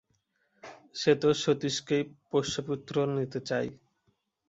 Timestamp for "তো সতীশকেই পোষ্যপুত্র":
1.21-2.93